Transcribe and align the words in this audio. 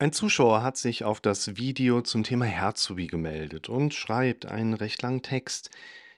Ein 0.00 0.14
Zuschauer 0.14 0.62
hat 0.62 0.78
sich 0.78 1.04
auf 1.04 1.20
das 1.20 1.58
Video 1.58 2.00
zum 2.00 2.22
Thema 2.22 2.46
Herzsubi 2.46 3.06
gemeldet 3.06 3.68
und 3.68 3.92
schreibt 3.92 4.46
einen 4.46 4.72
recht 4.72 5.02
langen 5.02 5.20
Text, 5.20 5.68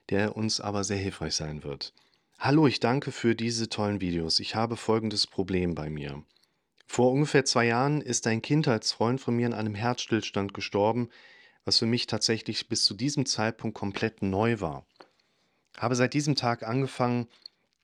der 0.09 0.37
uns 0.37 0.61
aber 0.61 0.85
sehr 0.85 0.95
hilfreich 0.95 1.35
sein 1.35 1.65
wird. 1.65 1.93
Hallo, 2.39 2.65
ich 2.65 2.79
danke 2.79 3.11
für 3.11 3.35
diese 3.35 3.67
tollen 3.67 3.99
Videos. 3.99 4.39
Ich 4.39 4.55
habe 4.55 4.77
folgendes 4.77 5.27
Problem 5.27 5.75
bei 5.75 5.89
mir. 5.89 6.23
Vor 6.87 7.11
ungefähr 7.11 7.43
zwei 7.43 7.65
Jahren 7.65 7.99
ist 7.99 8.25
ein 8.25 8.41
Kindheitsfreund 8.41 9.19
von 9.19 9.35
mir 9.35 9.47
an 9.47 9.53
einem 9.53 9.75
Herzstillstand 9.75 10.53
gestorben, 10.53 11.09
was 11.65 11.79
für 11.79 11.85
mich 11.85 12.07
tatsächlich 12.07 12.69
bis 12.69 12.85
zu 12.85 12.93
diesem 12.93 13.25
Zeitpunkt 13.25 13.77
komplett 13.77 14.21
neu 14.21 14.61
war. 14.61 14.85
Habe 15.75 15.95
seit 15.95 16.13
diesem 16.13 16.35
Tag 16.35 16.63
angefangen, 16.63 17.27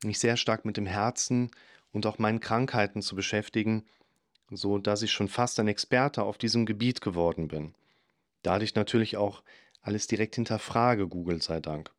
mich 0.05 0.20
sehr 0.20 0.38
stark 0.38 0.63
mit 0.63 0.77
dem 0.77 0.86
Herzen 0.86 1.52
und 1.91 2.05
auch 2.05 2.20
meinen 2.20 2.39
Krankheiten 2.39 3.02
zu 3.02 3.18
beschäftigen, 3.18 3.84
so 4.52 4.77
dass 4.77 5.02
ich 5.02 5.11
schon 5.11 5.27
fast 5.27 5.59
ein 5.59 5.68
Experte 5.68 6.23
auf 6.23 6.38
diesem 6.38 6.65
Gebiet 6.65 7.02
geworden 7.02 7.47
bin. 7.47 7.73
Dadurch 8.42 8.75
natürlich 8.75 9.18
auch 9.18 9.43
alles 9.82 10.07
direkt 10.07 10.36
hinterfrage, 10.36 11.07
Google 11.07 11.41
sei 11.41 11.60
Dank. 11.60 11.91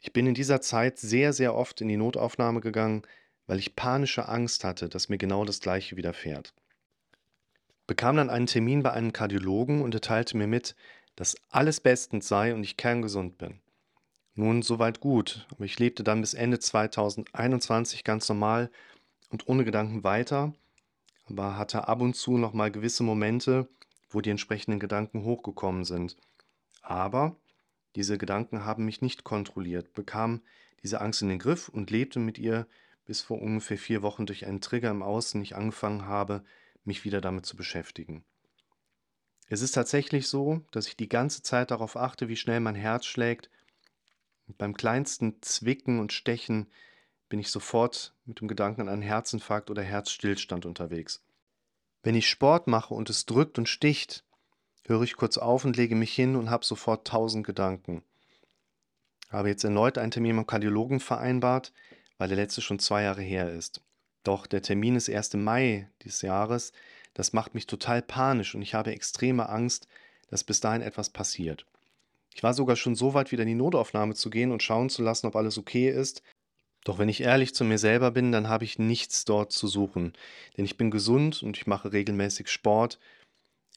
Ich 0.00 0.12
bin 0.12 0.26
in 0.26 0.34
dieser 0.34 0.60
Zeit 0.60 0.98
sehr, 0.98 1.32
sehr 1.32 1.54
oft 1.54 1.80
in 1.80 1.88
die 1.88 1.96
Notaufnahme 1.96 2.60
gegangen, 2.60 3.02
weil 3.46 3.58
ich 3.58 3.76
panische 3.76 4.28
Angst 4.28 4.64
hatte, 4.64 4.88
dass 4.88 5.08
mir 5.08 5.18
genau 5.18 5.44
das 5.44 5.60
gleiche 5.60 5.96
widerfährt. 5.96 6.54
Bekam 7.86 8.16
dann 8.16 8.30
einen 8.30 8.46
Termin 8.46 8.82
bei 8.82 8.92
einem 8.92 9.12
Kardiologen 9.12 9.82
und 9.82 9.94
er 9.94 10.00
teilte 10.00 10.36
mir 10.36 10.46
mit, 10.46 10.74
dass 11.14 11.36
alles 11.50 11.80
bestens 11.80 12.28
sei 12.28 12.54
und 12.54 12.62
ich 12.62 12.76
kerngesund 12.76 13.38
bin. 13.38 13.60
Nun, 14.34 14.62
soweit 14.62 15.00
gut, 15.00 15.46
aber 15.50 15.64
ich 15.64 15.78
lebte 15.78 16.04
dann 16.04 16.20
bis 16.20 16.34
Ende 16.34 16.58
2021 16.58 18.04
ganz 18.04 18.28
normal 18.28 18.70
und 19.30 19.48
ohne 19.48 19.64
Gedanken 19.64 20.04
weiter, 20.04 20.52
aber 21.26 21.56
hatte 21.56 21.88
ab 21.88 22.00
und 22.00 22.14
zu 22.14 22.38
noch 22.38 22.52
mal 22.52 22.70
gewisse 22.70 23.02
Momente, 23.02 23.68
wo 24.08 24.20
die 24.20 24.30
entsprechenden 24.30 24.80
Gedanken 24.80 25.24
hochgekommen 25.24 25.84
sind. 25.84 26.16
Aber 26.82 27.36
diese 27.96 28.18
Gedanken 28.18 28.64
haben 28.64 28.84
mich 28.84 29.02
nicht 29.02 29.24
kontrolliert, 29.24 29.92
bekam 29.92 30.42
diese 30.82 31.00
Angst 31.00 31.22
in 31.22 31.28
den 31.28 31.38
Griff 31.38 31.68
und 31.68 31.90
lebte 31.90 32.20
mit 32.20 32.38
ihr, 32.38 32.66
bis 33.06 33.22
vor 33.22 33.40
ungefähr 33.40 33.78
vier 33.78 34.02
Wochen 34.02 34.26
durch 34.26 34.46
einen 34.46 34.60
Trigger 34.60 34.90
im 34.90 35.02
Außen 35.02 35.40
ich 35.40 35.56
angefangen 35.56 36.06
habe, 36.06 36.44
mich 36.84 37.04
wieder 37.04 37.20
damit 37.20 37.46
zu 37.46 37.56
beschäftigen. 37.56 38.24
Es 39.48 39.62
ist 39.62 39.72
tatsächlich 39.72 40.28
so, 40.28 40.62
dass 40.72 40.88
ich 40.88 40.96
die 40.96 41.08
ganze 41.08 41.42
Zeit 41.42 41.70
darauf 41.70 41.96
achte, 41.96 42.28
wie 42.28 42.36
schnell 42.36 42.60
mein 42.60 42.74
Herz 42.74 43.06
schlägt. 43.06 43.48
Beim 44.58 44.74
kleinsten 44.74 45.40
Zwicken 45.40 46.00
und 46.00 46.12
Stechen 46.12 46.66
bin 47.28 47.40
ich 47.40 47.50
sofort 47.50 48.14
mit 48.24 48.40
dem 48.40 48.48
Gedanken 48.48 48.82
an 48.82 48.88
einen 48.88 49.02
Herzinfarkt 49.02 49.70
oder 49.70 49.82
Herzstillstand 49.82 50.66
unterwegs. 50.66 51.22
Wenn 52.02 52.14
ich 52.14 52.28
Sport 52.28 52.68
mache 52.68 52.94
und 52.94 53.10
es 53.10 53.26
drückt 53.26 53.58
und 53.58 53.68
sticht, 53.68 54.24
höre 54.86 55.02
ich 55.02 55.16
kurz 55.16 55.38
auf 55.38 55.64
und 55.64 55.76
lege 55.76 55.96
mich 55.96 56.12
hin 56.12 56.36
und 56.36 56.50
habe 56.50 56.64
sofort 56.64 57.06
tausend 57.06 57.46
Gedanken. 57.46 58.02
Habe 59.30 59.48
jetzt 59.48 59.64
erneut 59.64 59.98
einen 59.98 60.12
Termin 60.12 60.36
beim 60.36 60.46
Kardiologen 60.46 61.00
vereinbart, 61.00 61.72
weil 62.18 62.28
der 62.28 62.36
letzte 62.36 62.62
schon 62.62 62.78
zwei 62.78 63.02
Jahre 63.02 63.22
her 63.22 63.52
ist. 63.52 63.82
Doch 64.22 64.46
der 64.46 64.62
Termin 64.62 64.96
ist 64.96 65.08
erst 65.08 65.34
im 65.34 65.44
Mai 65.44 65.90
dieses 66.02 66.22
Jahres. 66.22 66.72
Das 67.14 67.32
macht 67.32 67.54
mich 67.54 67.66
total 67.66 68.02
panisch 68.02 68.54
und 68.54 68.62
ich 68.62 68.74
habe 68.74 68.92
extreme 68.92 69.48
Angst, 69.48 69.88
dass 70.28 70.44
bis 70.44 70.60
dahin 70.60 70.82
etwas 70.82 71.10
passiert. 71.10 71.66
Ich 72.34 72.42
war 72.42 72.52
sogar 72.52 72.76
schon 72.76 72.94
so 72.94 73.14
weit, 73.14 73.32
wieder 73.32 73.42
in 73.42 73.48
die 73.48 73.54
Notaufnahme 73.54 74.14
zu 74.14 74.30
gehen 74.30 74.52
und 74.52 74.62
schauen 74.62 74.90
zu 74.90 75.02
lassen, 75.02 75.26
ob 75.26 75.36
alles 75.36 75.58
okay 75.58 75.88
ist, 75.90 76.22
doch 76.86 77.00
wenn 77.00 77.08
ich 77.08 77.20
ehrlich 77.20 77.52
zu 77.52 77.64
mir 77.64 77.78
selber 77.78 78.12
bin, 78.12 78.30
dann 78.30 78.48
habe 78.48 78.64
ich 78.64 78.78
nichts 78.78 79.24
dort 79.24 79.50
zu 79.50 79.66
suchen. 79.66 80.12
Denn 80.56 80.64
ich 80.64 80.76
bin 80.76 80.92
gesund 80.92 81.42
und 81.42 81.56
ich 81.56 81.66
mache 81.66 81.92
regelmäßig 81.92 82.46
Sport. 82.46 83.00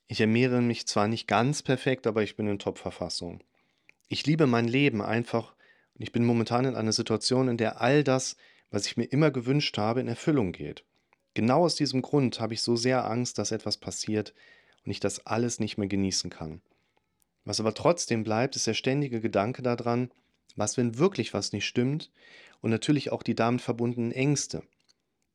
Ich 0.08 0.22
ernähre 0.22 0.62
mich 0.62 0.86
zwar 0.86 1.08
nicht 1.08 1.28
ganz 1.28 1.64
perfekt, 1.64 2.06
aber 2.06 2.22
ich 2.22 2.36
bin 2.36 2.48
in 2.48 2.60
Top-Verfassung. 2.60 3.42
Ich 4.10 4.28
liebe 4.28 4.46
mein 4.46 4.68
Leben 4.68 5.02
einfach 5.02 5.56
und 5.96 6.04
ich 6.04 6.12
bin 6.12 6.24
momentan 6.24 6.66
in 6.66 6.76
einer 6.76 6.92
Situation, 6.92 7.48
in 7.48 7.58
der 7.58 7.82
all 7.82 8.04
das, 8.04 8.38
was 8.70 8.86
ich 8.86 8.96
mir 8.96 9.06
immer 9.06 9.32
gewünscht 9.32 9.76
habe, 9.80 10.02
in 10.02 10.08
Erfüllung 10.08 10.52
geht. 10.52 10.84
Genau 11.34 11.66
aus 11.66 11.74
diesem 11.74 12.04
Grund 12.04 12.40
habe 12.40 12.54
ich 12.54 12.62
so 12.62 12.76
sehr 12.76 13.10
Angst, 13.10 13.40
dass 13.40 13.52
etwas 13.52 13.78
passiert 13.78 14.36
und 14.86 14.92
ich 14.92 15.00
das 15.00 15.26
alles 15.26 15.60
nicht 15.60 15.80
mehr 15.80 15.88
genießen 15.88 16.30
kann. 16.30 16.62
Was 17.44 17.60
aber 17.60 17.74
trotzdem 17.74 18.24
bleibt, 18.24 18.56
ist 18.56 18.68
der 18.68 18.76
ständige 18.76 19.20
Gedanke 19.20 19.64
daran, 19.64 20.12
was, 20.56 20.78
wenn 20.78 21.00
wirklich 21.00 21.34
was 21.34 21.54
nicht 21.54 21.66
stimmt 21.66 22.12
und 22.62 22.72
natürlich 22.72 23.12
auch 23.12 23.24
die 23.24 23.36
damit 23.36 23.62
verbundenen 23.62 24.12
Ängste. 24.12 24.64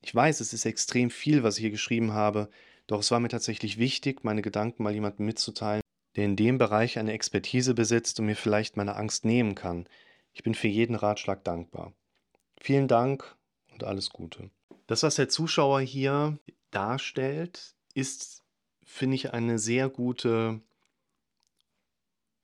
Ich 0.03 0.15
weiß, 0.15 0.41
es 0.41 0.53
ist 0.53 0.67
extrem 0.67 1.11
viel, 1.11 1.43
was 1.43 1.57
ich 1.57 1.63
hier 1.63 1.71
geschrieben 1.71 2.13
habe, 2.13 2.51
doch 2.87 3.01
es 3.01 3.11
war 3.11 3.21
mir 3.21 3.29
tatsächlich 3.29 3.79
wichtig, 3.79 4.25
meine 4.25 4.43
Gedanken 4.43 4.83
mal 4.83 4.93
jemandem 4.93 5.27
mitzuteilen, 5.27 5.83
der 6.17 6.27
in 6.27 6.37
dem 6.37 6.59
Bereich 6.59 6.99
eine 6.99 7.13
Expertise 7.13 7.75
besitzt 7.75 8.21
und 8.21 8.27
mir 8.27 8.37
vielleicht 8.37 8.77
meine 8.77 8.97
Angst 8.97 9.25
nehmen 9.25 9.55
kann. 9.55 9.89
Ich 10.33 10.43
bin 10.43 10.55
für 10.55 10.69
jeden 10.69 10.95
Ratschlag 10.95 11.45
dankbar. 11.45 11.95
Vielen 12.61 12.89
Dank 12.89 13.37
und 13.73 13.85
alles 13.85 14.11
Gute. 14.11 14.51
Das, 14.87 15.03
was 15.03 15.15
der 15.15 15.29
Zuschauer 15.29 15.81
hier 15.81 16.39
darstellt, 16.71 17.75
ist, 17.95 18.43
finde 18.85 19.17
ich, 19.17 19.33
eine 19.33 19.59
sehr 19.59 19.89
gute 19.89 20.61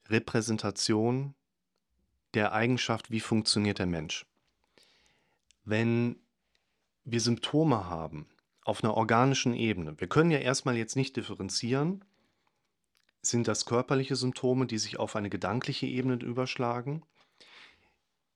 Repräsentation 0.08 1.34
der 2.34 2.52
Eigenschaft, 2.52 3.10
wie 3.10 3.20
funktioniert 3.20 3.78
der 3.78 3.86
Mensch. 3.86 4.24
Wenn 5.64 6.20
wir 7.04 7.20
Symptome 7.20 7.86
haben 7.86 8.28
auf 8.64 8.82
einer 8.82 8.94
organischen 8.94 9.54
Ebene, 9.54 9.98
wir 10.00 10.08
können 10.08 10.30
ja 10.30 10.38
erstmal 10.38 10.76
jetzt 10.76 10.96
nicht 10.96 11.16
differenzieren, 11.16 12.04
sind 13.22 13.48
das 13.48 13.66
körperliche 13.66 14.16
Symptome, 14.16 14.66
die 14.66 14.78
sich 14.78 14.98
auf 14.98 15.16
eine 15.16 15.28
gedankliche 15.28 15.86
Ebene 15.86 16.14
überschlagen? 16.14 17.04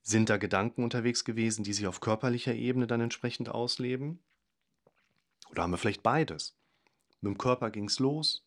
Sind 0.02 0.28
da 0.28 0.36
Gedanken 0.36 0.84
unterwegs 0.84 1.24
gewesen, 1.24 1.64
die 1.64 1.72
sich 1.72 1.86
auf 1.86 2.00
körperlicher 2.00 2.54
Ebene 2.54 2.86
dann 2.86 3.00
entsprechend 3.00 3.48
ausleben? 3.48 4.22
Oder 5.50 5.62
haben 5.62 5.70
wir 5.70 5.78
vielleicht 5.78 6.02
beides? 6.02 6.58
Mit 7.22 7.32
dem 7.32 7.38
Körper 7.38 7.70
ging 7.70 7.86
es 7.86 7.98
los, 7.98 8.44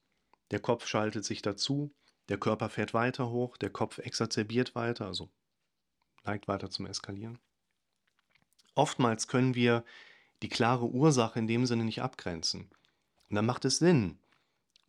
der 0.51 0.59
Kopf 0.59 0.85
schaltet 0.85 1.25
sich 1.25 1.41
dazu, 1.41 1.91
der 2.29 2.37
Körper 2.37 2.69
fährt 2.69 2.93
weiter 2.93 3.29
hoch, 3.29 3.57
der 3.57 3.71
Kopf 3.71 3.97
exacerbiert 3.97 4.75
weiter, 4.75 5.07
also 5.07 5.31
neigt 6.25 6.47
weiter 6.47 6.69
zum 6.69 6.85
Eskalieren. 6.85 7.39
Oftmals 8.77 9.27
können 9.27 9.55
wir 9.55 9.83
die 10.43 10.49
klare 10.49 10.85
Ursache 10.85 11.39
in 11.39 11.47
dem 11.47 11.65
Sinne 11.65 11.83
nicht 11.83 12.03
abgrenzen. 12.03 12.69
Und 13.27 13.35
dann 13.35 13.45
macht 13.45 13.65
es 13.65 13.79
Sinn, 13.79 14.19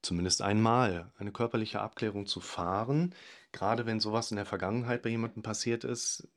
zumindest 0.03 0.43
einmal 0.43 1.11
eine 1.17 1.33
körperliche 1.33 1.81
Abklärung 1.81 2.27
zu 2.27 2.41
fahren. 2.41 3.15
Gerade 3.51 3.87
wenn 3.87 3.99
sowas 3.99 4.31
in 4.31 4.37
der 4.37 4.45
Vergangenheit 4.45 5.01
bei 5.01 5.09
jemandem 5.09 5.43
passiert 5.43 5.85
ist, 5.85 6.29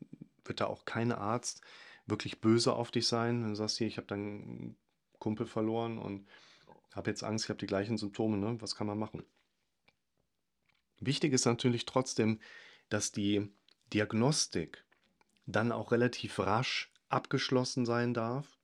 wird 0.45 0.61
da 0.61 0.67
auch 0.67 0.85
kein 0.85 1.11
Arzt 1.11 1.61
wirklich 2.05 2.39
böse 2.39 2.71
auf 2.73 2.89
dich 2.89 3.05
sein. 3.05 3.43
Wenn 3.43 3.49
du 3.49 3.55
sagst, 3.55 3.77
hier, 3.77 3.87
ich 3.87 3.97
habe 3.97 4.07
deinen 4.07 4.77
Kumpel 5.19 5.45
verloren 5.45 5.97
und 5.97 6.27
habe 6.93 7.09
jetzt 7.09 7.23
Angst, 7.23 7.45
ich 7.45 7.49
habe 7.49 7.59
die 7.59 7.67
gleichen 7.67 7.97
Symptome, 7.97 8.37
ne? 8.37 8.61
was 8.61 8.75
kann 8.75 8.87
man 8.87 8.97
machen? 8.97 9.25
Wichtig 11.01 11.33
ist 11.33 11.45
natürlich 11.45 11.85
trotzdem, 11.85 12.39
dass 12.87 13.11
die 13.11 13.49
Diagnostik 13.91 14.85
dann 15.47 15.73
auch 15.73 15.91
relativ 15.91 16.39
rasch 16.39 16.90
abgeschlossen 17.13 17.85
sein 17.85 18.13
darf, 18.13 18.57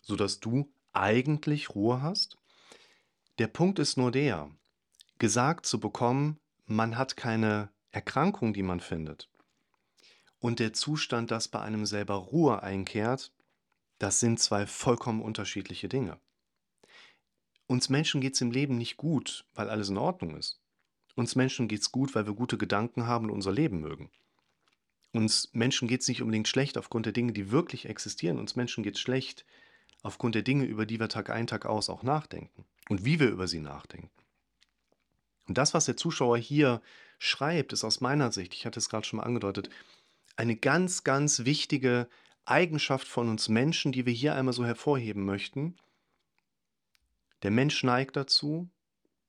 sodass 0.00 0.40
du 0.40 0.72
eigentlich 0.92 1.74
Ruhe 1.74 2.02
hast. 2.02 2.38
Der 3.38 3.48
Punkt 3.48 3.78
ist 3.78 3.96
nur 3.96 4.12
der, 4.12 4.50
gesagt 5.18 5.66
zu 5.66 5.80
bekommen, 5.80 6.38
man 6.66 6.96
hat 6.96 7.16
keine 7.16 7.70
Erkrankung, 7.90 8.52
die 8.52 8.62
man 8.62 8.80
findet. 8.80 9.28
Und 10.38 10.58
der 10.58 10.72
Zustand, 10.72 11.30
dass 11.30 11.48
bei 11.48 11.60
einem 11.60 11.86
selber 11.86 12.14
Ruhe 12.14 12.62
einkehrt, 12.62 13.32
das 13.98 14.20
sind 14.20 14.40
zwei 14.40 14.66
vollkommen 14.66 15.22
unterschiedliche 15.22 15.88
Dinge. 15.88 16.20
Uns 17.66 17.88
Menschen 17.88 18.20
geht 18.20 18.34
es 18.34 18.40
im 18.40 18.50
Leben 18.50 18.76
nicht 18.76 18.96
gut, 18.96 19.46
weil 19.54 19.70
alles 19.70 19.88
in 19.88 19.96
Ordnung 19.96 20.36
ist. 20.36 20.60
Uns 21.14 21.34
Menschen 21.34 21.68
geht 21.68 21.80
es 21.80 21.92
gut, 21.92 22.14
weil 22.14 22.26
wir 22.26 22.34
gute 22.34 22.58
Gedanken 22.58 23.06
haben 23.06 23.26
und 23.26 23.30
unser 23.30 23.52
Leben 23.52 23.80
mögen. 23.80 24.10
Uns 25.14 25.48
Menschen 25.52 25.86
geht 25.86 26.00
es 26.00 26.08
nicht 26.08 26.22
unbedingt 26.22 26.48
schlecht 26.48 26.76
aufgrund 26.76 27.06
der 27.06 27.12
Dinge, 27.12 27.32
die 27.32 27.52
wirklich 27.52 27.88
existieren. 27.88 28.38
Uns 28.38 28.56
Menschen 28.56 28.82
geht 28.82 28.96
es 28.96 29.00
schlecht 29.00 29.44
aufgrund 30.02 30.34
der 30.34 30.42
Dinge, 30.42 30.64
über 30.64 30.86
die 30.86 30.98
wir 30.98 31.08
Tag 31.08 31.30
ein, 31.30 31.46
Tag 31.46 31.66
aus 31.66 31.88
auch 31.88 32.02
nachdenken 32.02 32.64
und 32.88 33.04
wie 33.04 33.20
wir 33.20 33.28
über 33.30 33.46
sie 33.46 33.60
nachdenken. 33.60 34.10
Und 35.46 35.56
das, 35.56 35.72
was 35.72 35.84
der 35.84 35.96
Zuschauer 35.96 36.36
hier 36.38 36.82
schreibt, 37.18 37.72
ist 37.72 37.84
aus 37.84 38.00
meiner 38.00 38.32
Sicht, 38.32 38.54
ich 38.54 38.66
hatte 38.66 38.80
es 38.80 38.88
gerade 38.88 39.06
schon 39.06 39.18
mal 39.18 39.22
angedeutet, 39.22 39.70
eine 40.36 40.56
ganz, 40.56 41.04
ganz 41.04 41.44
wichtige 41.44 42.08
Eigenschaft 42.44 43.06
von 43.06 43.28
uns 43.28 43.48
Menschen, 43.48 43.92
die 43.92 44.06
wir 44.06 44.12
hier 44.12 44.34
einmal 44.34 44.52
so 44.52 44.64
hervorheben 44.64 45.24
möchten. 45.24 45.76
Der 47.42 47.52
Mensch 47.52 47.84
neigt 47.84 48.16
dazu, 48.16 48.68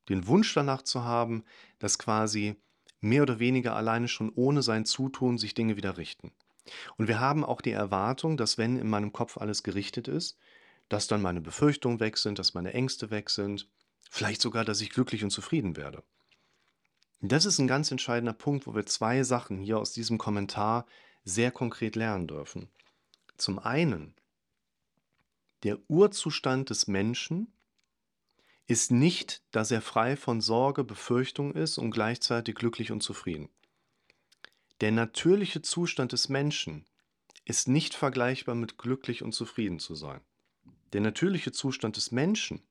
den 0.10 0.26
Wunsch 0.26 0.52
danach 0.56 0.82
zu 0.82 1.04
haben, 1.04 1.44
dass 1.78 2.00
quasi 2.00 2.56
mehr 3.06 3.24
oder 3.24 3.40
weniger 3.40 3.76
alleine 3.76 4.08
schon 4.08 4.32
ohne 4.36 4.62
sein 4.62 4.86
Zutun 4.86 5.38
sich 5.38 5.54
Dinge 5.54 5.78
wieder 5.78 5.98
richten. 5.98 6.32
Und 6.98 7.08
wir 7.08 7.20
haben 7.20 7.44
auch 7.44 7.62
die 7.62 7.72
Erwartung, 7.72 8.38
dass 8.38 8.58
wenn 8.58 8.78
in 8.78 8.90
meinem 8.90 9.14
Kopf 9.14 9.38
alles 9.38 9.64
gerichtet 9.64 10.08
ist, 10.08 10.38
dass 10.90 11.08
dann 11.08 11.22
meine 11.22 11.42
Befürchtungen 11.42 12.00
weg 12.00 12.18
sind, 12.18 12.40
dass 12.40 12.54
meine 12.54 12.74
Ängste 12.74 13.12
weg 13.12 13.30
sind, 13.30 13.68
Vielleicht 14.10 14.42
sogar, 14.42 14.66
dass 14.66 14.82
ich 14.82 14.92
glücklich 14.92 15.24
und 15.24 15.32
zufrieden 15.32 15.76
werde. 15.76 16.04
Das 17.22 17.46
ist 17.46 17.60
ein 17.60 17.68
ganz 17.68 17.92
entscheidender 17.92 18.34
Punkt, 18.34 18.68
wo 18.68 18.76
wir 18.76 18.86
zwei 18.86 19.24
Sachen 19.24 19.60
hier 19.60 19.80
aus 19.80 19.94
diesem 19.94 20.18
Kommentar 20.18 20.86
sehr 21.24 21.52
konkret 21.52 21.96
lernen 21.96 22.28
dürfen. 22.28 22.70
Zum 23.38 23.60
einen, 23.60 24.14
der 25.64 25.80
Urzustand 25.90 26.70
des 26.70 26.88
Menschen 26.88 27.52
ist 28.68 28.92
nicht, 28.92 29.44
dass 29.52 29.72
er 29.72 29.82
frei 29.82 30.18
von 30.18 30.42
Sorge, 30.42 30.84
Befürchtung 30.84 31.54
ist 31.54 31.78
und 31.78 31.92
gleichzeitig 31.92 32.56
glücklich 32.56 32.92
und 32.92 33.02
zufrieden. 33.02 33.50
Der 34.82 34.92
natürliche 34.92 35.62
Zustand 35.62 36.12
des 36.12 36.30
Menschen 36.30 36.86
ist 37.46 37.68
nicht 37.68 37.94
vergleichbar 37.94 38.56
mit 38.56 38.78
glücklich 38.78 39.24
und 39.24 39.34
zufrieden 39.34 39.80
zu 39.80 39.96
sein. 39.96 40.22
Der 40.94 41.02
natürliche 41.02 41.52
Zustand 41.52 41.98
des 41.98 42.12
Menschen 42.12 42.64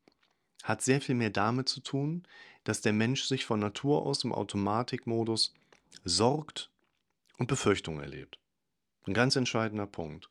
hat 0.62 0.82
sehr 0.82 1.00
viel 1.00 1.14
mehr 1.14 1.30
damit 1.30 1.68
zu 1.68 1.80
tun, 1.80 2.26
dass 2.64 2.80
der 2.80 2.92
Mensch 2.92 3.24
sich 3.24 3.44
von 3.44 3.60
Natur 3.60 4.04
aus 4.04 4.24
im 4.24 4.32
Automatikmodus 4.32 5.54
sorgt 6.04 6.70
und 7.38 7.46
Befürchtungen 7.46 8.00
erlebt. 8.00 8.38
Ein 9.06 9.14
ganz 9.14 9.36
entscheidender 9.36 9.86
Punkt. 9.86 10.28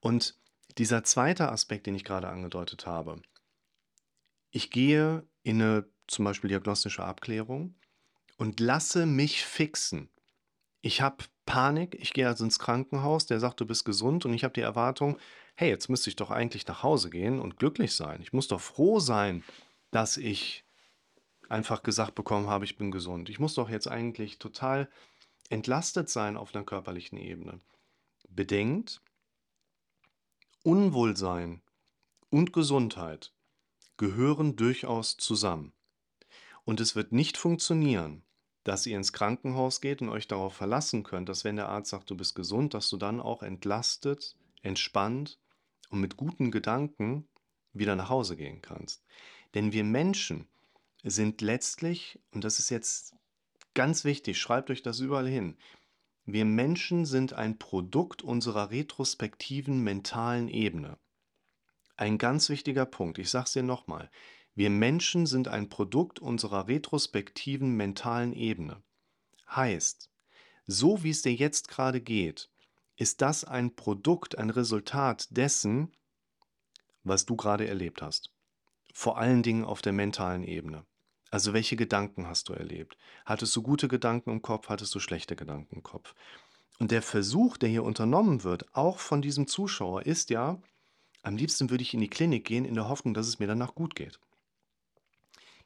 Und 0.00 0.36
dieser 0.78 1.04
zweite 1.04 1.50
Aspekt, 1.50 1.86
den 1.86 1.94
ich 1.94 2.04
gerade 2.04 2.28
angedeutet 2.28 2.86
habe, 2.86 3.20
ich 4.52 4.70
gehe 4.70 5.26
in 5.42 5.60
eine 5.60 5.90
zum 6.06 6.24
Beispiel 6.24 6.48
diagnostische 6.48 7.02
Abklärung 7.02 7.74
und 8.36 8.60
lasse 8.60 9.06
mich 9.06 9.44
fixen. 9.44 10.10
Ich 10.82 11.00
habe 11.00 11.24
Panik, 11.46 11.96
ich 11.98 12.12
gehe 12.12 12.28
also 12.28 12.44
ins 12.44 12.58
Krankenhaus, 12.58 13.26
der 13.26 13.40
sagt, 13.40 13.60
du 13.60 13.66
bist 13.66 13.84
gesund 13.84 14.24
und 14.24 14.34
ich 14.34 14.44
habe 14.44 14.54
die 14.54 14.60
Erwartung, 14.60 15.18
hey, 15.54 15.68
jetzt 15.68 15.88
müsste 15.88 16.10
ich 16.10 16.16
doch 16.16 16.30
eigentlich 16.30 16.66
nach 16.66 16.82
Hause 16.82 17.10
gehen 17.10 17.40
und 17.40 17.56
glücklich 17.56 17.94
sein. 17.94 18.20
Ich 18.20 18.32
muss 18.32 18.46
doch 18.46 18.60
froh 18.60 19.00
sein, 19.00 19.42
dass 19.90 20.16
ich 20.16 20.64
einfach 21.48 21.82
gesagt 21.82 22.14
bekommen 22.14 22.46
habe, 22.46 22.64
ich 22.64 22.76
bin 22.76 22.90
gesund. 22.90 23.28
Ich 23.30 23.38
muss 23.38 23.54
doch 23.54 23.68
jetzt 23.68 23.88
eigentlich 23.88 24.38
total 24.38 24.88
entlastet 25.48 26.08
sein 26.08 26.36
auf 26.36 26.54
einer 26.54 26.64
körperlichen 26.64 27.18
Ebene. 27.18 27.60
Bedenkt, 28.28 29.00
Unwohlsein 30.62 31.62
und 32.30 32.52
Gesundheit 32.52 33.32
gehören 33.96 34.56
durchaus 34.56 35.16
zusammen. 35.16 35.72
Und 36.64 36.80
es 36.80 36.94
wird 36.94 37.12
nicht 37.12 37.36
funktionieren, 37.36 38.22
dass 38.64 38.86
ihr 38.86 38.96
ins 38.96 39.12
Krankenhaus 39.12 39.80
geht 39.80 40.02
und 40.02 40.08
euch 40.08 40.28
darauf 40.28 40.54
verlassen 40.54 41.02
könnt, 41.02 41.28
dass 41.28 41.44
wenn 41.44 41.56
der 41.56 41.68
Arzt 41.68 41.90
sagt, 41.90 42.10
du 42.10 42.16
bist 42.16 42.34
gesund, 42.34 42.74
dass 42.74 42.88
du 42.88 42.96
dann 42.96 43.20
auch 43.20 43.42
entlastet, 43.42 44.36
entspannt 44.62 45.40
und 45.90 46.00
mit 46.00 46.16
guten 46.16 46.50
Gedanken 46.50 47.28
wieder 47.72 47.96
nach 47.96 48.08
Hause 48.08 48.36
gehen 48.36 48.62
kannst. 48.62 49.04
Denn 49.54 49.72
wir 49.72 49.84
Menschen 49.84 50.46
sind 51.02 51.40
letztlich, 51.40 52.20
und 52.30 52.44
das 52.44 52.58
ist 52.58 52.70
jetzt 52.70 53.16
ganz 53.74 54.04
wichtig, 54.04 54.38
schreibt 54.38 54.70
euch 54.70 54.82
das 54.82 55.00
überall 55.00 55.28
hin, 55.28 55.56
wir 56.24 56.44
Menschen 56.44 57.04
sind 57.04 57.32
ein 57.32 57.58
Produkt 57.58 58.22
unserer 58.22 58.70
retrospektiven 58.70 59.82
mentalen 59.82 60.48
Ebene. 60.48 60.98
Ein 61.96 62.18
ganz 62.18 62.48
wichtiger 62.48 62.86
Punkt, 62.86 63.18
ich 63.18 63.30
sage 63.30 63.44
es 63.44 63.52
dir 63.52 63.62
nochmal. 63.62 64.10
Wir 64.54 64.70
Menschen 64.70 65.26
sind 65.26 65.48
ein 65.48 65.68
Produkt 65.68 66.18
unserer 66.18 66.68
retrospektiven 66.68 67.74
mentalen 67.76 68.32
Ebene. 68.32 68.82
Heißt, 69.50 70.10
so 70.66 71.02
wie 71.02 71.10
es 71.10 71.22
dir 71.22 71.34
jetzt 71.34 71.68
gerade 71.68 72.00
geht, 72.00 72.50
ist 72.96 73.20
das 73.20 73.44
ein 73.44 73.74
Produkt, 73.74 74.38
ein 74.38 74.50
Resultat 74.50 75.36
dessen, 75.36 75.92
was 77.04 77.26
du 77.26 77.36
gerade 77.36 77.66
erlebt 77.66 78.02
hast. 78.02 78.32
Vor 78.94 79.18
allen 79.18 79.42
Dingen 79.42 79.64
auf 79.64 79.82
der 79.82 79.92
mentalen 79.92 80.44
Ebene. 80.44 80.84
Also 81.30 81.54
welche 81.54 81.76
Gedanken 81.76 82.26
hast 82.26 82.48
du 82.48 82.52
erlebt? 82.52 82.98
Hattest 83.24 83.56
du 83.56 83.62
gute 83.62 83.88
Gedanken 83.88 84.30
im 84.30 84.42
Kopf, 84.42 84.68
hattest 84.68 84.94
du 84.94 85.00
schlechte 85.00 85.34
Gedanken 85.34 85.76
im 85.76 85.82
Kopf? 85.82 86.14
Und 86.78 86.90
der 86.90 87.02
Versuch, 87.02 87.56
der 87.56 87.70
hier 87.70 87.84
unternommen 87.84 88.44
wird, 88.44 88.66
auch 88.74 88.98
von 88.98 89.22
diesem 89.22 89.46
Zuschauer, 89.46 90.04
ist 90.04 90.30
ja, 90.30 90.60
am 91.22 91.36
liebsten 91.36 91.70
würde 91.70 91.82
ich 91.82 91.94
in 91.94 92.00
die 92.00 92.08
Klinik 92.08 92.44
gehen, 92.44 92.64
in 92.64 92.74
der 92.74 92.88
Hoffnung, 92.88 93.14
dass 93.14 93.28
es 93.28 93.38
mir 93.38 93.46
danach 93.46 93.74
gut 93.74 93.94
geht. 93.94 94.18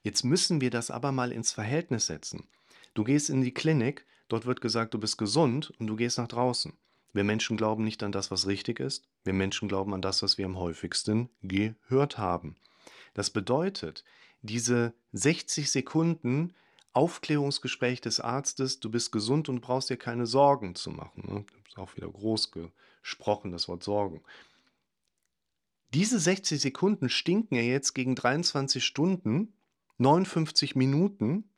Jetzt 0.03 0.23
müssen 0.23 0.61
wir 0.61 0.71
das 0.71 0.91
aber 0.91 1.13
mal 1.13 1.33
ins 1.33 1.53
Verhältnis 1.53 2.07
setzen. 2.07 2.47
Du 2.95 3.05
gehst 3.05 3.29
in 3.29 3.41
die 3.41 3.53
Klinik, 3.53 4.07
dort 4.29 4.47
wird 4.47 4.61
gesagt, 4.61 4.95
du 4.95 4.99
bist 4.99 5.19
gesund 5.19 5.73
und 5.79 5.87
du 5.87 5.97
gehst 5.97 6.19
nach 6.19 6.29
draußen. 6.29 6.73
Wir 7.13 7.25
Menschen 7.25 7.57
glauben 7.57 7.83
nicht 7.83 8.03
an 8.03 8.13
das, 8.13 8.31
was 8.31 8.47
richtig 8.47 8.79
ist. 8.79 9.09
Wir 9.25 9.33
Menschen 9.33 9.69
glauben 9.69 9.95
an 9.95 10.03
das, 10.03 10.23
was 10.23 10.39
wir 10.39 10.45
am 10.45 10.59
häufigsten 10.59 11.31
gehört 11.43 12.19
haben. 12.19 12.57
Das 13.15 13.31
bedeutet, 13.31 14.05
diese 14.43 14.93
60 15.13 15.71
Sekunden 15.71 16.55
Aufklärungsgespräch 16.93 18.01
des 18.01 18.21
Arztes, 18.21 18.81
du 18.81 18.91
bist 18.91 19.13
gesund 19.13 19.49
und 19.49 19.61
brauchst 19.61 19.91
dir 19.91 19.97
keine 19.97 20.27
Sorgen 20.27 20.75
zu 20.75 20.91
machen. 20.91 21.25
Ne? 21.27 21.45
Auch 21.75 21.95
wieder 21.97 22.09
groß 22.09 22.53
gesprochen, 22.53 23.51
das 23.53 23.69
Wort 23.69 23.83
Sorgen. 23.83 24.23
Diese 25.97 26.21
60 26.21 26.61
Sekunden 26.61 27.09
stinken 27.09 27.55
ja 27.55 27.63
jetzt 27.63 27.95
gegen 27.95 28.15
23 28.15 28.85
Stunden, 28.85 29.55
59 29.97 30.77
Minuten 30.77 31.49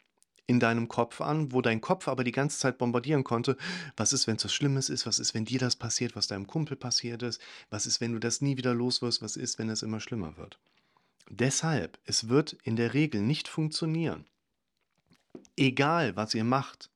in 0.47 0.61
deinem 0.61 0.87
Kopf 0.87 1.21
an, 1.21 1.51
wo 1.51 1.61
dein 1.61 1.81
Kopf 1.81 2.07
aber 2.07 2.23
die 2.23 2.31
ganze 2.31 2.57
Zeit 2.57 2.79
bombardieren 2.79 3.25
konnte. 3.25 3.57
Was 3.97 4.13
ist, 4.13 4.29
wenn 4.29 4.37
es 4.37 4.45
was 4.45 4.55
Schlimmes 4.55 4.91
ist? 4.91 5.07
Was 5.07 5.19
ist, 5.19 5.35
wenn 5.35 5.45
dir 5.45 5.59
das 5.59 5.75
passiert, 5.75 6.15
was 6.15 6.29
deinem 6.29 6.47
Kumpel 6.47 6.77
passiert 6.77 7.25
ist? 7.25 7.41
Was 7.69 7.85
ist, 7.85 8.01
wenn 8.01 8.13
du 8.13 8.21
das 8.21 8.41
nie 8.41 8.57
wieder 8.57 8.75
los 8.75 9.03
wirst? 9.03 9.23
Was 9.23 9.37
ist, 9.37 9.59
wenn 9.59 9.71
es 9.71 9.83
immer 9.83 9.99
schlimmer 9.99 10.37
wird? 10.37 10.61
Deshalb, 11.29 11.99
es 12.05 12.29
wird 12.29 12.53
in 12.63 12.77
der 12.77 12.95
Regel 12.95 13.23
nicht 13.23 13.49
funktionieren, 13.49 14.25
egal 15.57 16.15
was 16.15 16.33
ihr 16.35 16.45
macht, 16.45 16.91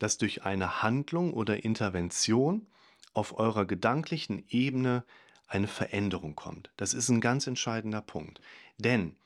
dass 0.00 0.18
durch 0.18 0.42
eine 0.42 0.82
Handlung 0.82 1.32
oder 1.32 1.62
Intervention 1.62 2.66
auf 3.14 3.38
eurer 3.38 3.66
gedanklichen 3.66 4.44
Ebene 4.48 5.04
eine 5.46 5.68
Veränderung 5.68 6.34
kommt. 6.34 6.70
Das 6.76 6.94
ist 6.94 7.08
ein 7.08 7.20
ganz 7.20 7.46
entscheidender 7.46 8.02
Punkt. 8.02 8.40
Denn, 8.78 9.16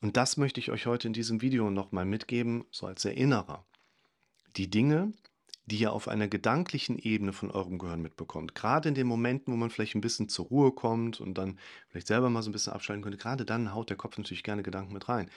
und 0.00 0.16
das 0.16 0.36
möchte 0.36 0.60
ich 0.60 0.70
euch 0.70 0.86
heute 0.86 1.08
in 1.08 1.14
diesem 1.14 1.40
Video 1.40 1.70
nochmal 1.70 2.04
mitgeben, 2.04 2.64
so 2.70 2.86
als 2.86 3.04
Erinnerer, 3.04 3.64
die 4.56 4.70
Dinge, 4.70 5.12
die 5.66 5.78
ihr 5.78 5.92
auf 5.92 6.08
einer 6.08 6.28
gedanklichen 6.28 6.98
Ebene 6.98 7.32
von 7.32 7.50
eurem 7.50 7.78
Gehirn 7.78 8.02
mitbekommt, 8.02 8.54
gerade 8.54 8.88
in 8.88 8.94
den 8.94 9.06
Momenten, 9.06 9.52
wo 9.52 9.56
man 9.56 9.70
vielleicht 9.70 9.94
ein 9.94 10.02
bisschen 10.02 10.28
zur 10.28 10.46
Ruhe 10.46 10.72
kommt 10.72 11.20
und 11.20 11.38
dann 11.38 11.58
vielleicht 11.88 12.06
selber 12.06 12.28
mal 12.28 12.42
so 12.42 12.50
ein 12.50 12.52
bisschen 12.52 12.74
abschalten 12.74 13.02
könnte, 13.02 13.18
gerade 13.18 13.44
dann 13.44 13.74
haut 13.74 13.88
der 13.88 13.96
Kopf 13.96 14.18
natürlich 14.18 14.42
gerne 14.42 14.62
Gedanken 14.62 14.92
mit 14.92 15.08
rein. 15.08 15.30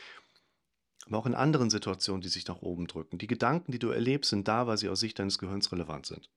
Aber 1.06 1.20
auch 1.20 1.26
in 1.26 1.36
anderen 1.36 1.70
Situationen, 1.70 2.22
die 2.22 2.28
sich 2.28 2.46
nach 2.48 2.62
oben 2.62 2.88
drücken. 2.88 3.18
Die 3.18 3.28
Gedanken, 3.28 3.72
die 3.72 3.80
du 3.80 3.90
erlebst, 3.90 4.30
sind 4.30 4.50
da, 4.50 4.68
weil 4.68 4.78
sie 4.78 4.90
aus 4.90 5.00
Sicht 5.00 5.18
deines 5.20 5.38
Gehirns 5.38 5.72
relevant 5.72 6.06
sind. 6.06 6.30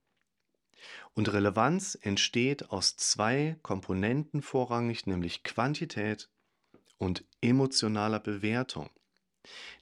Und 1.13 1.31
Relevanz 1.31 1.97
entsteht 2.01 2.69
aus 2.71 2.97
zwei 2.97 3.57
Komponenten 3.61 4.41
vorrangig, 4.41 5.05
nämlich 5.07 5.43
Quantität 5.43 6.29
und 6.97 7.25
emotionaler 7.41 8.19
Bewertung. 8.19 8.89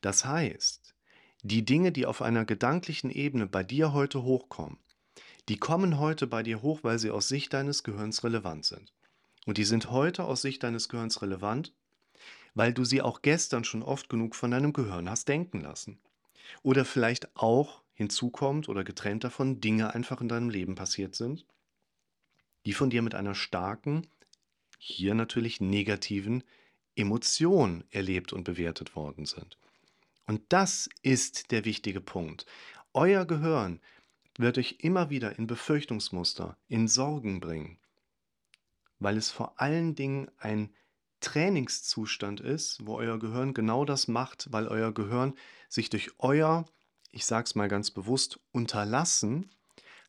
Das 0.01 0.25
heißt, 0.25 0.96
die 1.44 1.63
Dinge, 1.63 1.91
die 1.91 2.06
auf 2.06 2.22
einer 2.22 2.46
gedanklichen 2.46 3.10
Ebene 3.10 3.48
bei 3.48 3.63
dir 3.63 3.94
heute 3.94 4.24
hochkommen, 4.24 4.77
die 5.48 5.58
kommen 5.58 6.00
heute 6.00 6.27
bei 6.27 6.44
dir 6.44 6.62
hoch, 6.62 6.79
weil 6.84 7.00
sie 7.00 7.12
aus 7.12 7.27
Sicht 7.27 7.53
deines 7.53 7.84
Gehirns 7.84 8.24
relevant 8.24 8.65
sind. 8.65 8.94
Und 9.46 9.58
die 9.58 9.63
sind 9.63 9.89
heute 9.89 10.25
aus 10.25 10.41
Sicht 10.41 10.63
deines 10.63 10.89
Gehirns 10.89 11.22
relevant, 11.22 11.74
weil 12.53 12.74
du 12.74 12.86
sie 12.86 13.01
auch 13.01 13.22
gestern 13.22 13.63
schon 13.63 13.82
oft 13.82 14.10
genug 14.10 14.36
von 14.36 14.51
deinem 14.51 14.74
Gehirn 14.74 15.10
hast 15.10 15.27
denken 15.27 15.62
lassen. 15.62 16.00
Oder 16.62 16.86
vielleicht 16.86 17.36
auch 17.36 17.82
hinzukommt 18.00 18.70
oder 18.70 18.86
getrennt 18.86 19.25
davon 19.25 19.60
Dinge 19.60 19.94
einfach 19.94 20.22
in 20.22 20.29
deinem 20.29 20.50
Leben 20.50 20.75
passiert 20.75 21.15
sind, 21.15 21.46
die 22.65 22.72
von 22.72 22.89
dir 22.89 23.01
mit 23.01 23.13
einer 23.13 23.36
starken, 23.36 24.08
hier 24.77 25.15
natürlich 25.15 25.60
negativen 25.60 26.46
Emotion 26.96 27.84
erlebt 27.89 28.32
und 28.32 28.46
bewertet 28.46 28.96
worden 28.96 29.25
sind. 29.25 29.58
Und 30.27 30.41
das 30.48 30.89
ist 31.01 31.51
der 31.51 31.65
wichtige 31.65 32.00
Punkt. 32.00 32.46
Euer 32.94 33.25
Gehirn 33.25 33.82
wird 34.38 34.58
euch 34.58 34.77
immer 34.79 35.10
wieder 35.10 35.38
in 35.38 35.46
Befürchtungsmuster, 35.46 36.56
in 36.70 36.88
Sorgen 36.88 37.41
bringen, 37.41 37.79
weil 39.00 39.18
es 39.18 39.29
vor 39.29 39.60
allen 39.60 39.96
Dingen 39.96 40.32
ein 40.38 40.74
Trainingszustand 41.20 42.39
ist, 42.39 42.86
wo 42.86 42.96
euer 42.96 43.20
Gehirn 43.20 43.53
genau 43.53 43.84
das 43.84 44.08
macht, 44.08 44.53
weil 44.53 44.70
euer 44.70 44.94
Gehirn 44.94 45.34
sich 45.68 45.89
durch 45.89 46.12
euer 46.20 46.65
ich 47.12 47.25
sage 47.25 47.46
es 47.46 47.56
mal 47.56 47.68
ganz 47.68 47.92
bewusst, 47.92 48.39
unterlassen, 48.51 49.50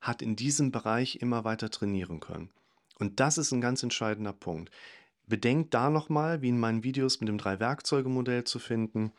hat 0.00 0.22
in 0.22 0.36
diesem 0.36 0.70
Bereich 0.70 1.16
immer 1.16 1.44
weiter 1.44 1.70
trainieren 1.70 2.20
können. 2.20 2.50
Und 2.98 3.20
das 3.20 3.38
ist 3.38 3.52
ein 3.52 3.60
ganz 3.60 3.82
entscheidender 3.82 4.32
Punkt. 4.32 4.70
Bedenkt 5.26 5.74
da 5.74 5.90
nochmal, 5.90 6.42
wie 6.42 6.48
in 6.48 6.58
meinen 6.58 6.84
Videos 6.84 7.20
mit 7.20 7.28
dem 7.28 7.38
Drei-Werkzeuge-Modell 7.38 8.44
zu 8.44 8.58
finden. 8.58 9.12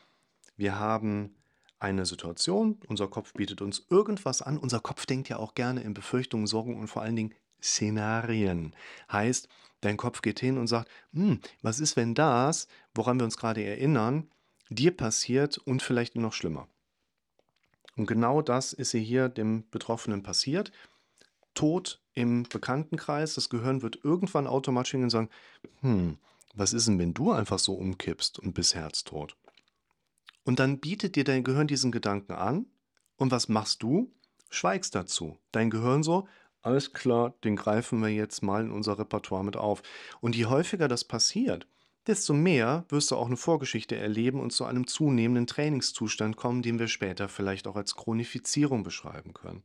Wir 0.58 0.78
haben 0.78 1.36
eine 1.80 2.06
Situation, 2.06 2.80
unser 2.88 3.08
Kopf 3.08 3.34
bietet 3.34 3.62
uns 3.62 3.86
irgendwas 3.90 4.42
an. 4.42 4.58
Unser 4.58 4.82
Kopf 4.82 5.06
denkt 5.06 5.30
ja 5.30 5.38
auch 5.38 5.56
gerne 5.56 5.82
in 5.82 5.94
Befürchtungen, 5.94 6.46
Sorgen 6.46 6.80
und 6.80 6.88
vor 6.88 7.02
allen 7.02 7.16
Dingen 7.16 7.34
Szenarien. 7.62 8.76
Heißt, 9.12 9.48
dein 9.82 9.98
Kopf 9.98 10.22
geht 10.22 10.40
hin 10.40 10.58
und 10.58 10.68
sagt, 10.68 10.90
hm, 11.14 11.40
was 11.62 11.80
ist, 11.80 11.96
wenn 11.96 12.14
das, 12.14 12.68
woran 12.94 13.20
wir 13.20 13.26
uns 13.26 13.38
gerade 13.38 13.64
erinnern, 13.64 14.30
dir 14.70 14.96
passiert 14.96 15.58
und 15.58 15.82
vielleicht 15.82 16.16
noch 16.16 16.34
schlimmer. 16.34 16.68
Und 17.96 18.08
genau 18.08 18.42
das 18.42 18.74
ist 18.74 18.92
hier 18.92 19.30
dem 19.30 19.70
Betroffenen 19.70 20.24
passiert. 20.24 20.72
Tod 21.54 22.02
im 22.14 22.44
Bekanntenkreis, 22.44 23.36
das 23.36 23.50
Gehirn 23.50 23.82
wird 23.82 24.00
irgendwann 24.04 24.48
automatisch 24.48 24.92
hingehen 24.92 25.06
und 25.06 25.10
sagen: 25.12 25.30
„Hm, 25.82 26.18
was 26.54 26.74
ist 26.74 26.88
denn, 26.88 27.00
wenn 27.00 27.14
du 27.14 27.32
einfach 27.32 27.60
so 27.60 27.74
umkippst 27.74 28.40
und 28.40 28.54
bist 28.54 28.76
herztot?“ 28.76 29.36
Und 30.44 30.60
dann 30.60 30.80
bietet 30.80 31.16
dir 31.16 31.24
dein 31.24 31.44
Gehirn 31.44 31.68
diesen 31.68 31.92
Gedanken 31.92 32.34
an 32.34 32.66
und 33.18 33.32
was 33.32 33.50
machst 33.50 33.84
du? 33.84 34.12
Schweigst 34.50 34.96
dazu. 34.96 35.38
Dein 35.52 35.70
Gehirn 35.70 36.04
so: 36.04 36.28
„Alles 36.62 36.94
klar, 36.94 37.34
den 37.44 37.56
greifen 37.56 38.02
wir 38.02 38.10
jetzt 38.10 38.42
mal 38.42 38.64
in 38.64 38.72
unser 38.72 38.98
Repertoire 38.98 39.44
mit 39.44 39.58
auf.“ 39.58 39.84
Und 40.22 40.36
je 40.36 40.46
häufiger 40.46 40.88
das 40.88 41.04
passiert, 41.04 41.68
desto 42.08 42.34
mehr 42.34 42.86
wirst 42.90 43.12
du 43.12 43.16
auch 43.16 43.28
eine 43.28 43.38
Vorgeschichte 43.38 43.96
erleben 43.96 44.40
und 44.40 44.52
zu 44.52 44.66
einem 44.66 44.88
zunehmenden 44.88 45.48
Trainingszustand 45.48 46.36
kommen, 46.36 46.62
den 46.62 46.80
wir 46.80 46.88
später 46.88 47.30
vielleicht 47.30 47.68
auch 47.68 47.76
als 47.76 47.96
Chronifizierung 47.96 48.84
beschreiben 48.84 49.34
können. 49.34 49.64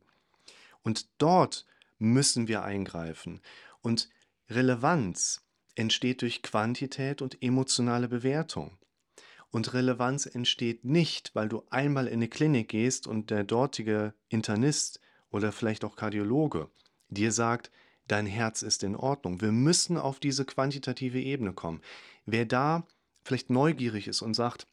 Und 0.83 1.07
dort 1.17 1.65
müssen 1.99 2.47
wir 2.47 2.63
eingreifen. 2.63 3.41
Und 3.81 4.09
Relevanz 4.49 5.43
entsteht 5.75 6.21
durch 6.21 6.41
Quantität 6.41 7.21
und 7.21 7.41
emotionale 7.41 8.07
Bewertung. 8.07 8.77
Und 9.49 9.73
Relevanz 9.73 10.25
entsteht 10.25 10.85
nicht, 10.85 11.33
weil 11.33 11.49
du 11.49 11.63
einmal 11.69 12.07
in 12.07 12.13
eine 12.13 12.27
Klinik 12.27 12.69
gehst 12.69 13.07
und 13.07 13.29
der 13.29 13.43
dortige 13.43 14.13
Internist 14.29 14.99
oder 15.31 15.51
vielleicht 15.51 15.83
auch 15.83 15.95
Kardiologe 15.95 16.69
dir 17.09 17.31
sagt, 17.31 17.71
dein 18.07 18.25
Herz 18.25 18.61
ist 18.61 18.83
in 18.83 18.95
Ordnung. 18.95 19.41
Wir 19.41 19.51
müssen 19.51 19.97
auf 19.97 20.19
diese 20.19 20.45
quantitative 20.45 21.19
Ebene 21.19 21.53
kommen. 21.53 21.81
Wer 22.25 22.45
da 22.45 22.85
vielleicht 23.23 23.49
neugierig 23.49 24.07
ist 24.07 24.21
und 24.21 24.33
sagt, 24.33 24.67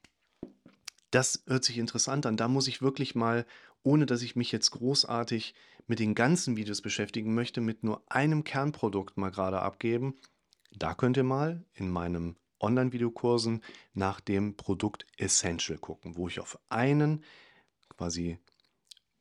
das 1.11 1.43
hört 1.47 1.65
sich 1.65 1.79
interessant 1.79 2.27
an, 2.27 2.37
da 2.37 2.49
muss 2.49 2.69
ich 2.69 2.83
wirklich 2.83 3.15
mal, 3.15 3.47
ohne 3.83 4.07
dass 4.07 4.23
ich 4.23 4.37
mich 4.37 4.51
jetzt 4.51 4.71
großartig 4.73 5.55
mit 5.87 5.99
den 5.99 6.15
ganzen 6.15 6.57
Videos 6.57 6.81
beschäftigen 6.81 7.35
möchte, 7.35 7.61
mit 7.61 7.85
nur 7.85 8.03
einem 8.09 8.43
Kernprodukt 8.43 9.17
mal 9.17 9.31
gerade 9.31 9.61
abgeben, 9.61 10.17
da 10.77 10.95
könnt 10.95 11.17
ihr 11.17 11.25
mal 11.25 11.65
in 11.75 11.89
meinem 11.89 12.37
Online-Videokursen 12.61 13.63
nach 13.93 14.21
dem 14.21 14.57
Produkt 14.57 15.07
Essential 15.19 15.79
gucken, 15.79 16.17
wo 16.17 16.29
ich 16.29 16.41
auf 16.41 16.59
einen 16.69 17.23
quasi 17.91 18.39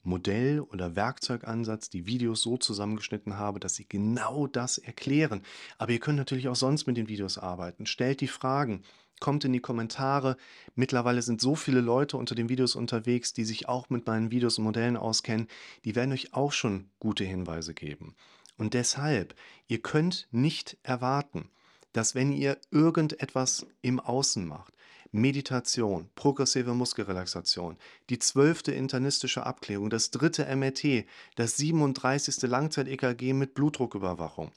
Modell 0.03 0.59
oder 0.59 0.95
Werkzeugansatz 0.95 1.89
die 1.89 2.05
Videos 2.05 2.41
so 2.41 2.57
zusammengeschnitten 2.57 3.37
habe, 3.37 3.59
dass 3.59 3.75
sie 3.75 3.87
genau 3.87 4.47
das 4.47 4.77
erklären. 4.77 5.41
Aber 5.77 5.91
ihr 5.91 5.99
könnt 5.99 6.17
natürlich 6.17 6.49
auch 6.49 6.55
sonst 6.55 6.87
mit 6.87 6.97
den 6.97 7.07
Videos 7.07 7.37
arbeiten. 7.37 7.85
Stellt 7.85 8.21
die 8.21 8.27
Fragen, 8.27 8.83
kommt 9.19 9.45
in 9.45 9.53
die 9.53 9.61
Kommentare. 9.61 10.35
Mittlerweile 10.75 11.21
sind 11.21 11.39
so 11.39 11.55
viele 11.55 11.79
Leute 11.79 12.17
unter 12.17 12.35
den 12.35 12.49
Videos 12.49 12.75
unterwegs, 12.75 13.33
die 13.33 13.45
sich 13.45 13.69
auch 13.69 13.89
mit 13.89 14.05
meinen 14.05 14.31
Videos 14.31 14.57
und 14.57 14.65
Modellen 14.65 14.97
auskennen. 14.97 15.47
Die 15.85 15.95
werden 15.95 16.11
euch 16.11 16.33
auch 16.33 16.51
schon 16.51 16.89
gute 16.99 17.23
Hinweise 17.23 17.73
geben. 17.73 18.15
Und 18.57 18.73
deshalb, 18.73 19.35
ihr 19.67 19.81
könnt 19.81 20.27
nicht 20.31 20.77
erwarten, 20.83 21.49
dass 21.93 22.15
wenn 22.15 22.31
ihr 22.33 22.57
irgendetwas 22.71 23.65
im 23.81 23.99
Außen 23.99 24.45
macht, 24.45 24.73
Meditation, 25.15 26.09
progressive 26.15 26.73
Muskelrelaxation, 26.73 27.77
die 28.09 28.17
zwölfte 28.17 28.71
internistische 28.71 29.45
Abklärung, 29.45 29.91
das 29.91 30.09
dritte 30.09 30.43
MRT, 30.55 31.05
das 31.35 31.55
37. 31.57 32.41
Langzeit-EKG 32.41 33.33
mit 33.33 33.53
Blutdrucküberwachung. 33.53 34.51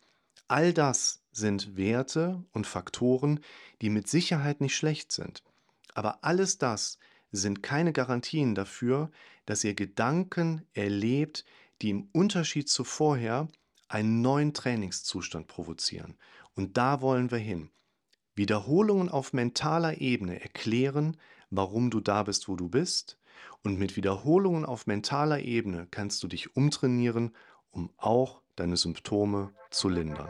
All 0.49 0.73
das 0.73 1.21
sind 1.31 1.77
Werte 1.77 2.43
und 2.53 2.67
Faktoren, 2.67 3.41
die 3.83 3.91
mit 3.91 4.09
Sicherheit 4.09 4.63
nicht 4.63 4.75
schlecht 4.75 5.13
sind. 5.13 5.43
Aber 5.93 6.25
alles 6.25 6.57
das 6.57 6.99
sind 7.33 7.63
keine 7.63 7.93
Garantien 7.93 8.55
dafür, 8.55 9.11
dass 9.45 9.63
ihr 9.63 9.75
Gedanken 9.75 10.63
erlebt, 10.73 11.45
die 11.83 11.91
im 11.91 12.09
Unterschied 12.13 12.71
zu 12.71 12.83
vorher 12.83 13.49
einen 13.89 14.23
neuen 14.23 14.55
Trainingszustand 14.55 15.49
provozieren. 15.49 16.17
Und 16.55 16.79
da 16.79 17.03
wollen 17.03 17.31
wir 17.31 17.39
hin. 17.39 17.69
Wiederholungen 18.37 19.09
auf 19.09 19.33
mentaler 19.33 20.01
Ebene 20.01 20.41
erklären, 20.41 21.17
warum 21.51 21.91
du 21.91 22.01
da 22.01 22.23
bist, 22.23 22.49
wo 22.49 22.57
du 22.57 22.69
bist. 22.69 23.19
Und 23.63 23.79
mit 23.79 23.97
Wiederholungen 23.97 24.65
auf 24.65 24.87
mentaler 24.87 25.41
Ebene 25.41 25.89
kannst 25.91 26.23
du 26.23 26.29
dich 26.29 26.55
umtrainieren, 26.55 27.35
um 27.71 27.91
auch 27.97 28.43
deine 28.55 28.77
Symptome 28.77 29.53
zu 29.71 29.89
lindern. 29.89 30.29